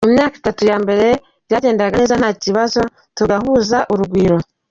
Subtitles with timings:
[0.05, 1.07] Mu myaka itatu ya mbere
[1.47, 2.81] byagendaga neza nta kibazo,
[3.17, 4.37] tugahuza urugwiro.